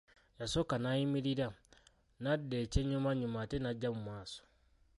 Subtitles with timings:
[0.39, 1.47] Yasooka n'ayimirira,
[2.21, 4.41] n'adda ekyennyumannyuma ate n'ajja mu maaso.